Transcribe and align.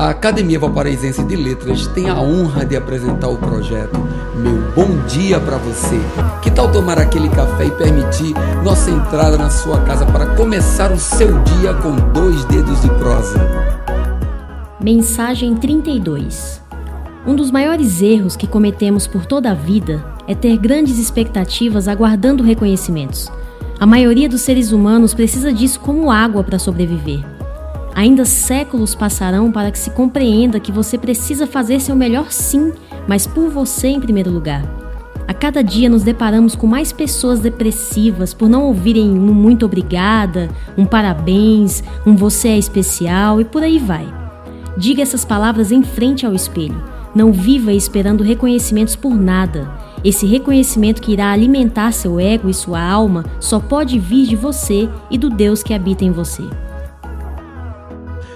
A 0.00 0.08
Academia 0.08 0.58
Valparaísense 0.58 1.22
de 1.24 1.36
Letras 1.36 1.86
tem 1.88 2.08
a 2.08 2.18
honra 2.18 2.64
de 2.64 2.74
apresentar 2.74 3.28
o 3.28 3.36
projeto 3.36 4.00
Meu 4.34 4.72
Bom 4.74 5.06
Dia 5.06 5.38
para 5.38 5.58
Você. 5.58 6.00
Que 6.40 6.50
tal 6.50 6.72
tomar 6.72 6.98
aquele 6.98 7.28
café 7.28 7.66
e 7.66 7.70
permitir 7.70 8.32
nossa 8.64 8.90
entrada 8.90 9.36
na 9.36 9.50
sua 9.50 9.78
casa 9.82 10.06
para 10.06 10.34
começar 10.36 10.90
o 10.90 10.98
seu 10.98 11.38
dia 11.42 11.74
com 11.74 11.94
dois 12.14 12.42
dedos 12.46 12.80
de 12.80 12.88
prosa? 12.94 13.38
Mensagem 14.82 15.54
32 15.54 16.62
Um 17.26 17.36
dos 17.36 17.50
maiores 17.50 18.00
erros 18.00 18.36
que 18.36 18.46
cometemos 18.46 19.06
por 19.06 19.26
toda 19.26 19.50
a 19.50 19.54
vida 19.54 20.02
é 20.26 20.34
ter 20.34 20.56
grandes 20.56 20.98
expectativas 20.98 21.86
aguardando 21.86 22.42
reconhecimentos. 22.42 23.30
A 23.78 23.84
maioria 23.84 24.30
dos 24.30 24.40
seres 24.40 24.72
humanos 24.72 25.12
precisa 25.12 25.52
disso 25.52 25.78
como 25.78 26.10
água 26.10 26.42
para 26.42 26.58
sobreviver. 26.58 27.22
Ainda 27.94 28.24
séculos 28.24 28.94
passarão 28.94 29.50
para 29.50 29.70
que 29.70 29.78
se 29.78 29.90
compreenda 29.90 30.60
que 30.60 30.72
você 30.72 30.96
precisa 30.96 31.46
fazer 31.46 31.80
seu 31.80 31.96
melhor 31.96 32.30
sim, 32.30 32.72
mas 33.08 33.26
por 33.26 33.50
você 33.50 33.88
em 33.88 34.00
primeiro 34.00 34.30
lugar. 34.30 34.64
A 35.26 35.34
cada 35.34 35.62
dia 35.62 35.88
nos 35.88 36.02
deparamos 36.02 36.54
com 36.56 36.66
mais 36.66 36.92
pessoas 36.92 37.40
depressivas 37.40 38.34
por 38.34 38.48
não 38.48 38.64
ouvirem 38.64 39.10
um 39.10 39.32
muito 39.34 39.64
obrigada, 39.64 40.48
um 40.76 40.84
parabéns, 40.84 41.84
um 42.06 42.16
você 42.16 42.48
é 42.48 42.58
especial 42.58 43.40
e 43.40 43.44
por 43.44 43.62
aí 43.62 43.78
vai. 43.78 44.06
Diga 44.76 45.02
essas 45.02 45.24
palavras 45.24 45.70
em 45.70 45.82
frente 45.82 46.24
ao 46.24 46.34
espelho. 46.34 46.82
Não 47.14 47.32
viva 47.32 47.72
esperando 47.72 48.24
reconhecimentos 48.24 48.94
por 48.94 49.14
nada. 49.14 49.70
Esse 50.04 50.26
reconhecimento 50.26 51.02
que 51.02 51.12
irá 51.12 51.30
alimentar 51.30 51.92
seu 51.92 52.18
ego 52.18 52.48
e 52.48 52.54
sua 52.54 52.80
alma 52.82 53.24
só 53.40 53.58
pode 53.58 53.98
vir 53.98 54.26
de 54.26 54.36
você 54.36 54.88
e 55.10 55.18
do 55.18 55.28
Deus 55.28 55.62
que 55.62 55.74
habita 55.74 56.04
em 56.04 56.10
você 56.10 56.44